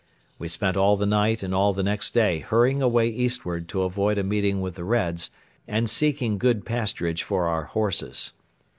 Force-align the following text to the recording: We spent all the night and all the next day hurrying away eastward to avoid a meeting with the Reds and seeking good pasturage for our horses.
We 0.39 0.47
spent 0.47 0.77
all 0.77 0.97
the 0.97 1.05
night 1.05 1.43
and 1.43 1.53
all 1.53 1.73
the 1.73 1.83
next 1.83 2.11
day 2.15 2.39
hurrying 2.39 2.81
away 2.81 3.07
eastward 3.07 3.69
to 3.69 3.83
avoid 3.83 4.17
a 4.17 4.23
meeting 4.23 4.59
with 4.59 4.73
the 4.73 4.83
Reds 4.83 5.29
and 5.67 5.87
seeking 5.87 6.39
good 6.39 6.65
pasturage 6.65 7.21
for 7.21 7.45
our 7.45 7.65
horses. 7.65 8.33